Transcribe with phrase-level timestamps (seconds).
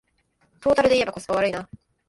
[0.61, 1.69] トータルでいえばコスパ悪いな